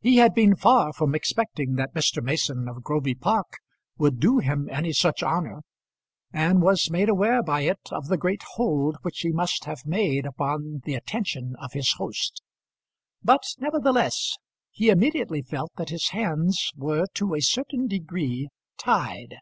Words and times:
He 0.00 0.18
had 0.18 0.32
been 0.32 0.54
far 0.54 0.92
from 0.92 1.12
expecting 1.12 1.74
that 1.74 1.92
Mr. 1.92 2.22
Mason 2.22 2.68
of 2.68 2.84
Groby 2.84 3.16
Park 3.16 3.54
would 3.98 4.20
do 4.20 4.38
him 4.38 4.68
any 4.70 4.92
such 4.92 5.24
honour, 5.24 5.64
and 6.32 6.62
was 6.62 6.88
made 6.88 7.08
aware 7.08 7.42
by 7.42 7.62
it 7.62 7.80
of 7.90 8.06
the 8.06 8.16
great 8.16 8.44
hold 8.54 8.96
which 9.02 9.18
he 9.22 9.32
must 9.32 9.64
have 9.64 9.84
made 9.84 10.24
upon 10.24 10.82
the 10.84 10.94
attention 10.94 11.56
of 11.58 11.72
his 11.72 11.90
host. 11.94 12.42
But 13.24 13.42
nevertheless 13.58 14.36
he 14.70 14.88
immediately 14.88 15.42
felt 15.42 15.72
that 15.78 15.90
his 15.90 16.10
hands 16.10 16.70
were 16.76 17.06
to 17.14 17.34
a 17.34 17.40
certain 17.40 17.88
degree 17.88 18.48
tied. 18.78 19.34